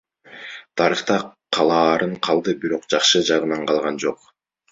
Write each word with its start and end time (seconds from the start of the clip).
Тарыхта 0.79 1.17
калаарын 1.57 2.15
калды, 2.29 2.55
бирок 2.65 2.89
жакшы 2.95 3.23
жагынан 3.31 3.71
калган 3.73 4.03
жок. 4.07 4.27